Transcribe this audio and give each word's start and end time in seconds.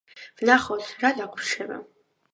ვნახოთ 0.39 0.85
რა 1.03 1.11
დაგვრჩება. 1.19 1.81